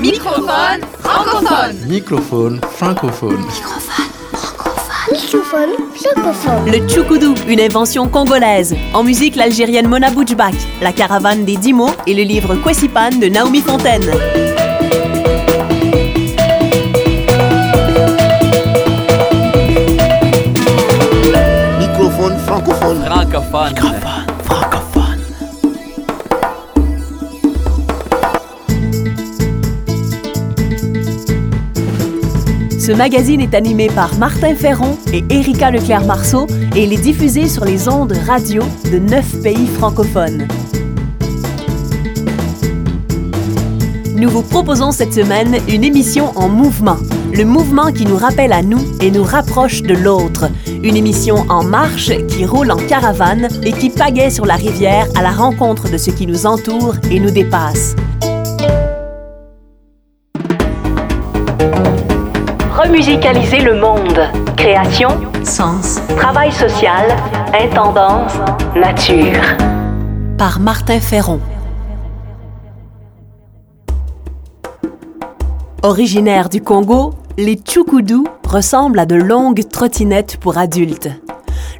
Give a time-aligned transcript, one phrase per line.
[0.00, 1.76] Microphone francophone.
[1.88, 3.44] Microphone francophone.
[5.10, 6.70] Microphone francophone.
[6.70, 8.76] Le Tchoukoudou, une invention congolaise.
[8.94, 13.26] En musique, l'algérienne Mona Boudjbak, la caravane des dix mots et le livre Kwesipan de
[13.26, 14.08] Naomi Fontaine.
[21.80, 23.02] Microphone francophone.
[23.04, 23.76] Francophone.
[23.76, 24.27] Francophone.
[32.88, 37.66] Ce magazine est animé par Martin Ferron et Erika Leclerc-Marceau et il est diffusé sur
[37.66, 40.48] les ondes radio de neuf pays francophones.
[44.16, 46.96] Nous vous proposons cette semaine une émission en mouvement.
[47.34, 50.46] Le mouvement qui nous rappelle à nous et nous rapproche de l'autre.
[50.82, 55.20] Une émission en marche qui roule en caravane et qui pagaie sur la rivière à
[55.20, 57.96] la rencontre de ce qui nous entoure et nous dépasse.
[62.88, 64.18] Remusicaliser le monde.
[64.56, 65.10] Création,
[65.44, 67.06] sens, travail social,
[67.52, 68.32] intendance,
[68.74, 69.42] nature.
[70.38, 71.38] Par Martin Ferron.
[75.82, 81.10] Originaires du Congo, les Tchoukoudous ressemblent à de longues trottinettes pour adultes.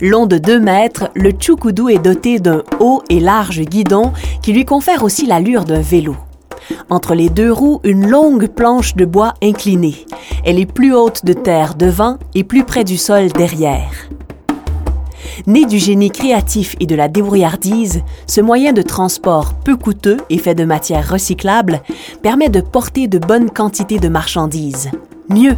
[0.03, 4.13] Long de 2 mètres, le Tchoukoudou est doté d'un haut et large guidon
[4.43, 6.17] qui lui confère aussi l'allure d'un vélo.
[6.91, 10.07] Entre les deux roues, une longue planche de bois inclinée.
[10.45, 13.93] Elle est plus haute de terre devant et plus près du sol derrière.
[15.47, 20.39] Né du génie créatif et de la débrouillardise, ce moyen de transport peu coûteux et
[20.39, 21.81] fait de matières recyclables
[22.23, 24.91] permet de porter de bonnes quantités de marchandises.
[25.29, 25.57] Mieux,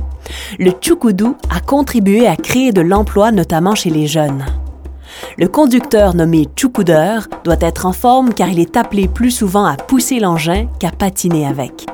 [0.58, 4.44] le Tchoukoudou a contribué à créer de l'emploi notamment chez les jeunes.
[5.40, 9.74] Le conducteur nommé Tchoukoudeur doit être en forme car il est appelé plus souvent à
[9.74, 11.86] pousser l'engin qu'à patiner avec.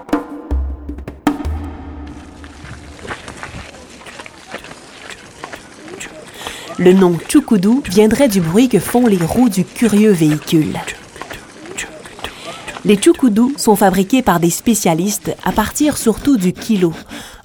[6.77, 10.76] Le nom Tchoukoudou viendrait du bruit que font les roues du curieux véhicule.
[12.84, 16.93] Les Tchoukoudous sont fabriqués par des spécialistes à partir surtout du kilo,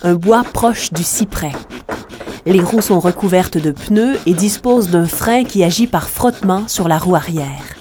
[0.02, 1.52] un bois proche du cyprès.
[2.46, 6.88] Les roues sont recouvertes de pneus et disposent d'un frein qui agit par frottement sur
[6.88, 7.76] la roue arrière.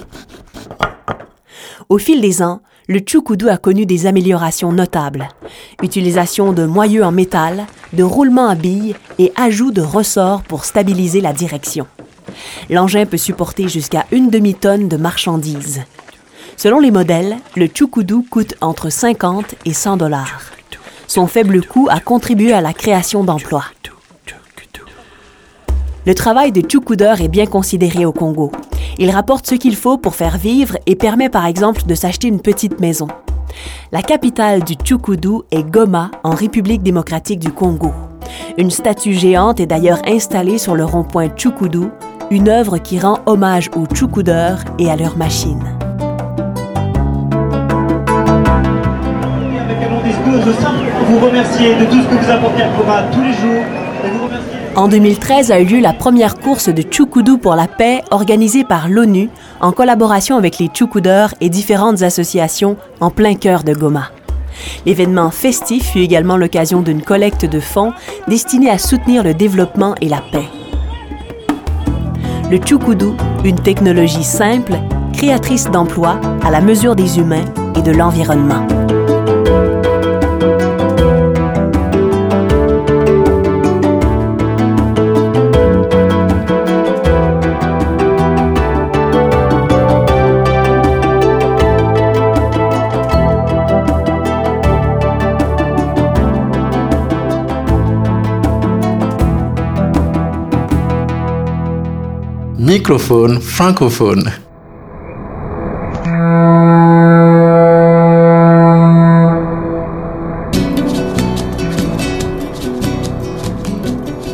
[1.88, 5.28] Au fil des ans, le Tchoukoudou a connu des améliorations notables.
[5.82, 11.20] Utilisation de moyeux en métal, de roulements à billes et ajout de ressorts pour stabiliser
[11.20, 11.87] la direction.
[12.69, 15.82] L'engin peut supporter jusqu'à une demi-tonne de marchandises.
[16.56, 20.43] Selon les modèles, le Tchoukoudou coûte entre 50 et 100 dollars.
[21.06, 23.65] Son faible coût a contribué à la création d'emplois.
[26.06, 28.50] Le travail de Tchoukoudeur est bien considéré au Congo.
[28.99, 32.41] Il rapporte ce qu'il faut pour faire vivre et permet par exemple de s'acheter une
[32.41, 33.06] petite maison.
[33.93, 37.93] La capitale du Tchoukoudou est Goma, en République démocratique du Congo.
[38.56, 41.91] Une statue géante est d'ailleurs installée sur le rond-point Tchoukoudou,
[42.31, 45.65] une œuvre qui rend hommage aux Tchoukoudeurs et à leurs machines.
[50.43, 54.59] je vous remercier de tout ce que vous apportez à Coma tous les jours.
[54.76, 58.88] En 2013 a eu lieu la première course de Tchoukoudou pour la paix organisée par
[58.88, 59.28] l'ONU
[59.60, 64.12] en collaboration avec les Tchoukoudeurs et différentes associations en plein cœur de Goma.
[64.86, 67.92] L'événement festif fut également l'occasion d'une collecte de fonds
[68.28, 70.48] destinée à soutenir le développement et la paix.
[72.50, 74.75] Le Tchoukoudou, une technologie simple,
[75.12, 77.44] créatrice d'emplois à la mesure des humains
[77.76, 78.66] et de l'environnement.
[102.99, 104.33] Francophone.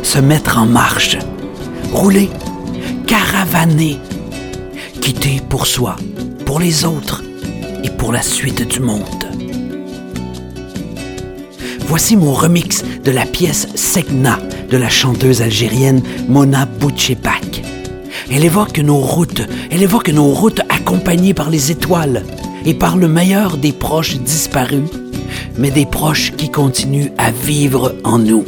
[0.01, 1.17] Se mettre en marche.
[1.93, 2.29] Rouler.
[3.05, 3.99] Caravaner.
[5.01, 5.95] Quitter pour soi,
[6.45, 7.23] pour les autres
[7.83, 9.03] et pour la suite du monde.
[11.87, 14.39] Voici mon remix de la pièce Segna
[14.69, 17.46] de la chanteuse algérienne Mona Boutchepak.
[18.29, 19.41] Elle évoque nos routes,
[19.71, 22.23] elle évoque nos routes accompagnées par les étoiles
[22.65, 24.89] et par le meilleur des proches disparus,
[25.57, 28.43] mais des proches qui continuent à vivre en nous.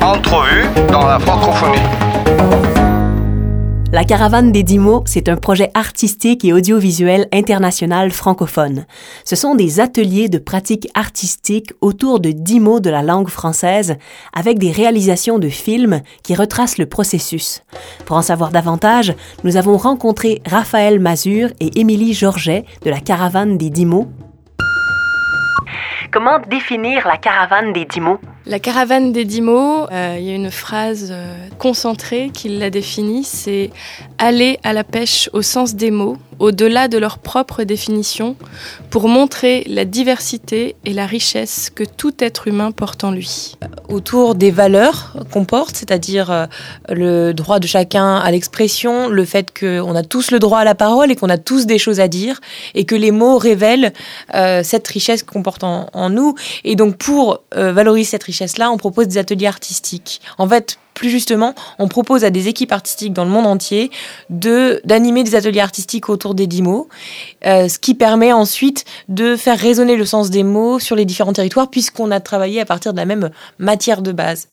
[0.00, 1.78] Entrevue dans la francophonie.
[3.92, 8.86] La Caravane des Dix mots, c'est un projet artistique et audiovisuel international francophone.
[9.24, 13.98] Ce sont des ateliers de pratique artistique autour de dix mots de la langue française,
[14.32, 17.64] avec des réalisations de films qui retracent le processus.
[18.06, 19.14] Pour en savoir davantage,
[19.44, 24.08] nous avons rencontré Raphaël Mazur et Émilie Georget de la Caravane des Dix mots.
[26.12, 28.20] Comment définir la Caravane des Dix mots?
[28.44, 32.70] La caravane des dix mots, euh, il y a une phrase euh, concentrée qui la
[32.70, 33.70] définit, c'est
[34.18, 38.34] aller à la pêche au sens des mots, au-delà de leur propre définition,
[38.90, 43.56] pour montrer la diversité et la richesse que tout être humain porte en lui.
[43.88, 46.46] autour des valeurs qu'on porte, c'est-à-dire euh,
[46.88, 50.74] le droit de chacun à l'expression, le fait qu'on a tous le droit à la
[50.74, 52.40] parole et qu'on a tous des choses à dire,
[52.74, 53.92] et que les mots révèlent
[54.34, 56.34] euh, cette richesse qu'on porte en, nous.
[56.64, 60.20] Et donc pour euh, valoriser cette richesse-là, on propose des ateliers artistiques.
[60.38, 63.90] En fait, plus justement, on propose à des équipes artistiques dans le monde entier
[64.30, 66.88] de d'animer des ateliers artistiques autour des dix mots,
[67.46, 71.32] euh, ce qui permet ensuite de faire résonner le sens des mots sur les différents
[71.32, 74.48] territoires puisqu'on a travaillé à partir de la même matière de base.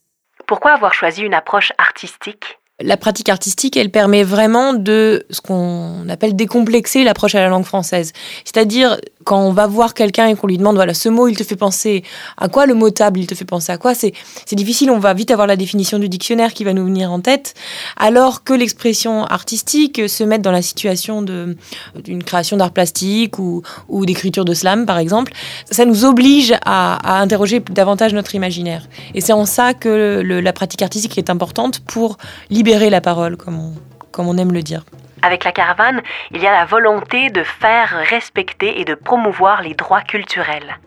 [0.47, 2.59] Pourquoi avoir choisi une approche artistique?
[2.81, 7.65] La pratique artistique, elle permet vraiment de ce qu'on appelle décomplexer l'approche à la langue
[7.65, 8.13] française.
[8.45, 11.43] C'est-à-dire, quand on va voir quelqu'un et qu'on lui demande, voilà, ce mot, il te
[11.43, 12.03] fait penser
[12.37, 14.13] à quoi le mot table, il te fait penser à quoi, c'est,
[14.53, 17.53] difficile, on va vite avoir la définition du dictionnaire qui va nous venir en tête,
[17.97, 24.05] alors que l'expression artistique se met dans la situation d'une création d'art plastique ou, ou
[24.05, 25.33] d'écriture de slam, par exemple,
[25.69, 28.87] ça nous oblige à, interroger davantage notre imaginaire.
[29.13, 32.17] Et c'est en ça que la pratique artistique est importante pour
[32.49, 33.73] libérer la parole, comme
[34.11, 34.83] comme on aime le dire.
[35.21, 39.73] Avec la caravane, il y a la volonté de faire respecter et de promouvoir les
[39.73, 40.77] droits culturels.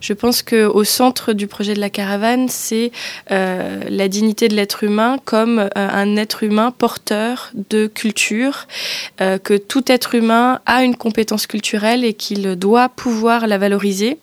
[0.00, 2.92] Je pense que au centre du projet de la caravane, c'est
[3.30, 8.66] euh, la dignité de l'être humain comme euh, un être humain porteur de culture,
[9.20, 14.18] euh, que tout être humain a une compétence culturelle et qu'il doit pouvoir la valoriser.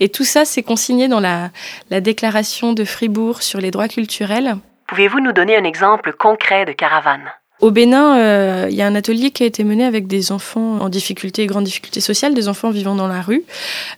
[0.00, 1.50] Et tout ça, c'est consigné dans la,
[1.90, 4.56] la déclaration de Fribourg sur les droits culturels.
[4.86, 7.30] Pouvez-vous nous donner un exemple concret de caravane?
[7.60, 10.78] Au Bénin, euh, il y a un atelier qui a été mené avec des enfants
[10.80, 13.42] en difficulté grande difficulté sociale, des enfants vivant dans la rue,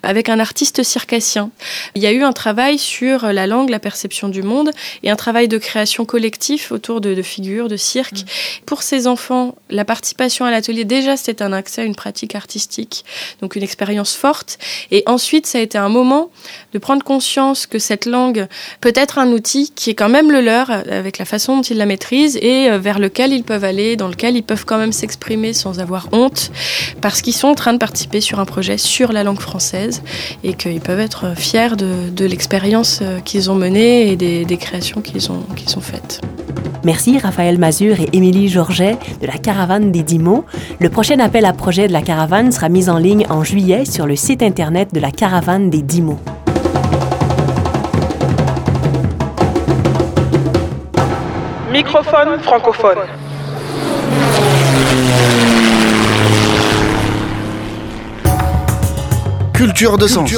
[0.02, 1.50] avec un artiste circassien.
[1.95, 4.71] Il y a eu un travail sur la langue, la perception du monde,
[5.02, 8.25] et un travail de création collectif autour de, de figures, de cirque.
[8.64, 13.05] Pour ces enfants, la participation à l'atelier, déjà, c'était un accès à une pratique artistique,
[13.43, 14.59] donc une expérience forte.
[14.90, 16.31] Et ensuite, ça a été un moment
[16.73, 18.47] de prendre conscience que cette langue
[18.81, 21.62] peut être un outil qui est quand même le leur, euh, avec la façon dont
[21.62, 24.78] ils la maîtrisent, et euh, vers lequel ils peuvent aller, dans lequel ils peuvent quand
[24.78, 26.52] même s'exprimer sans avoir honte,
[27.00, 30.04] parce qu'ils sont en train de participer sur un projet sur la langue française,
[30.45, 34.57] et qu'ils peuvent être fiers de, de l'expérience euh, qu'ils ont menée et des, des
[34.57, 36.21] créations qu'ils ont, qu'ils ont faites.
[36.85, 40.45] Merci Raphaël Mazur et Émilie Georget de la Caravane des Dix mots.
[40.78, 44.07] Le prochain appel à projet de la Caravane sera mis en ligne en juillet sur
[44.07, 46.21] le site internet de la Caravane des Dix mots.
[51.73, 52.99] Microphone francophone.
[59.61, 60.33] Culture de sens.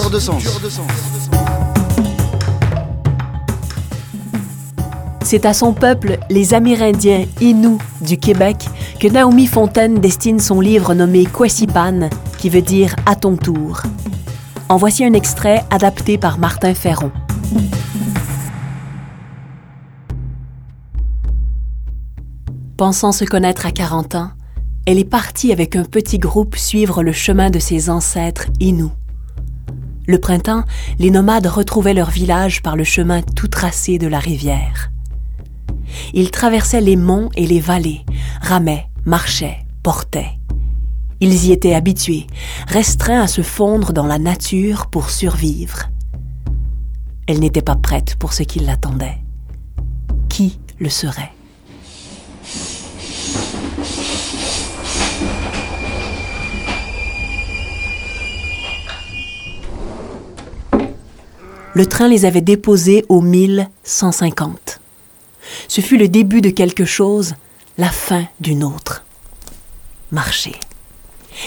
[5.22, 8.66] C'est à son peuple, les Amérindiens Inuits du Québec,
[8.98, 13.82] que Naomi Fontaine destine son livre nommé Kwesipan, qui veut dire à ton tour.
[14.68, 17.12] En voici un extrait adapté par Martin Ferron.
[22.76, 24.30] Pensant se connaître à 40 ans,
[24.84, 28.90] elle est partie avec un petit groupe suivre le chemin de ses ancêtres Inuits.
[30.06, 30.64] Le printemps,
[30.98, 34.90] les nomades retrouvaient leur village par le chemin tout tracé de la rivière.
[36.12, 38.04] Ils traversaient les monts et les vallées,
[38.40, 40.38] ramaient, marchaient, portaient.
[41.20, 42.26] Ils y étaient habitués,
[42.66, 45.88] restreints à se fondre dans la nature pour survivre.
[47.28, 49.18] Elle n'était pas prête pour ce qui l'attendait.
[50.28, 51.30] Qui le serait?
[61.74, 64.80] Le train les avait déposés au 1150.
[65.68, 67.34] Ce fut le début de quelque chose,
[67.78, 69.04] la fin d'une autre.
[70.10, 70.56] Marcher.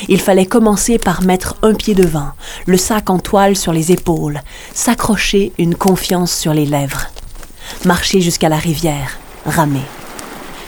[0.08, 2.30] Il fallait commencer par mettre un pied devant,
[2.66, 4.42] le sac en toile sur les épaules,
[4.74, 7.06] s'accrocher une confiance sur les lèvres.
[7.86, 9.86] Marcher jusqu'à la rivière, ramer.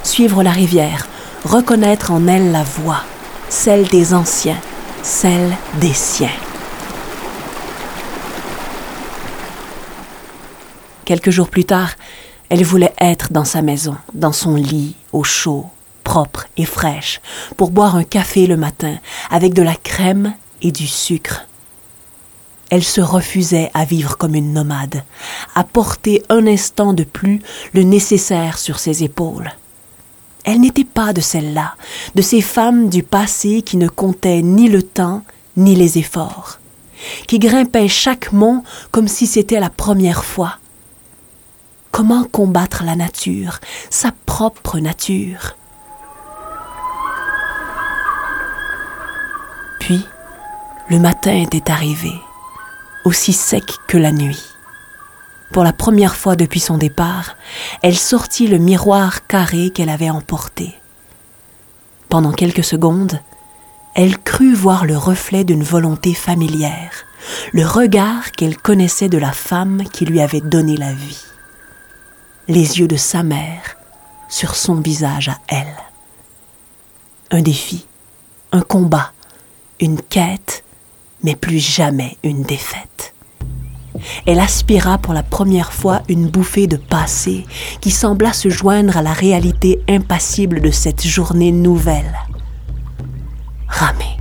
[0.04, 1.08] Suivre la rivière,
[1.44, 3.02] reconnaître en elle la voix,
[3.50, 4.60] celle des anciens,
[5.02, 6.30] celle des siens.
[11.08, 11.92] Quelques jours plus tard,
[12.50, 15.66] elle voulait être dans sa maison, dans son lit, au chaud,
[16.04, 17.22] propre et fraîche,
[17.56, 18.98] pour boire un café le matin,
[19.32, 21.46] avec de la crème et du sucre.
[22.70, 25.06] Elle se refusait à vivre comme une nomade,
[25.56, 27.40] à porter un instant de plus
[27.72, 29.54] le nécessaire sur ses épaules.
[30.44, 31.76] Elle n'était pas de celles-là,
[32.16, 35.24] de ces femmes du passé qui ne comptaient ni le temps
[35.56, 36.60] ni les efforts,
[37.28, 38.62] qui grimpaient chaque mont
[38.92, 40.58] comme si c'était la première fois.
[41.91, 45.56] Comment combattre la nature, sa propre nature?
[49.79, 50.06] Puis,
[50.89, 52.13] le matin était arrivé,
[53.06, 54.44] aussi sec que la nuit.
[55.51, 57.36] Pour la première fois depuis son départ,
[57.82, 60.75] elle sortit le miroir carré qu'elle avait emporté.
[62.10, 63.20] Pendant quelques secondes,
[63.96, 67.06] elle crut voir le reflet d'une volonté familière,
[67.53, 71.24] le regard qu'elle connaissait de la femme qui lui avait donné la vie.
[72.50, 73.75] Les yeux de sa mère
[74.30, 75.75] sur son visage à elle.
[77.30, 77.86] Un défi,
[78.54, 79.12] un combat,
[79.82, 80.63] une quête,
[81.24, 83.13] mais plus jamais une défaite.
[84.25, 87.46] Elle aspira pour la première fois une bouffée de passé
[87.82, 92.18] qui sembla se joindre à la réalité impassible de cette journée nouvelle.
[93.68, 94.18] Ramer,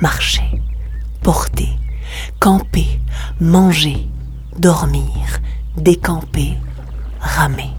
[0.00, 0.62] marcher,
[1.22, 1.76] porter,
[2.38, 3.00] camper,
[3.40, 4.06] manger,
[4.56, 5.40] dormir,
[5.76, 6.56] décamper,
[7.22, 7.70] ramer.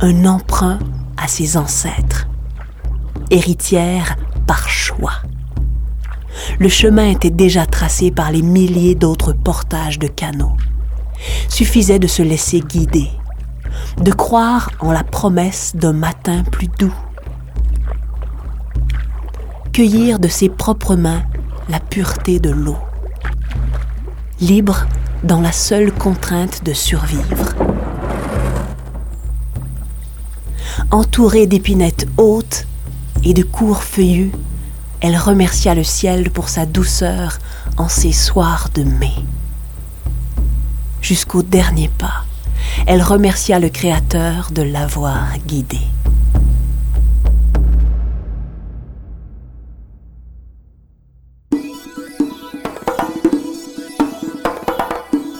[0.00, 0.78] Un emprunt
[1.18, 2.26] à ses ancêtres,
[3.30, 5.20] héritière par choix
[6.58, 10.56] le chemin était déjà tracé par les milliers d'autres portages de canaux.
[11.48, 13.10] Suffisait de se laisser guider,
[14.00, 16.94] de croire en la promesse d'un matin plus doux.
[19.72, 21.22] Cueillir de ses propres mains
[21.68, 22.78] la pureté de l'eau.
[24.40, 24.86] Libre
[25.24, 27.54] dans la seule contrainte de survivre.
[30.92, 32.64] Entourée d'épinettes hautes
[33.24, 34.30] et de courts feuillus,
[35.00, 37.38] elle remercia le ciel pour sa douceur
[37.76, 39.12] en ces soirs de mai.
[41.02, 42.24] Jusqu'au dernier pas,
[42.86, 45.76] elle remercia le Créateur de l'avoir guidée.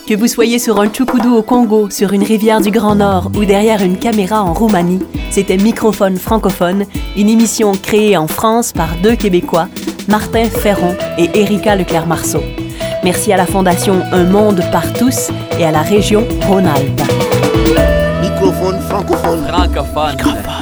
[0.06, 3.44] Que vous soyez sur un tchoukoudou au Congo, sur une rivière du Grand Nord ou
[3.44, 5.00] derrière une caméra en Roumanie,
[5.32, 6.84] c'était Microphone francophone,
[7.16, 9.66] une émission créée en France par deux Québécois,
[10.06, 12.42] Martin Ferron et Erika Leclerc-Marceau.
[13.02, 17.02] Merci à la Fondation Un Monde par tous et à la région Rhône-Alpes.
[18.20, 19.44] Microphone francophone.
[19.44, 20.55] Francophone.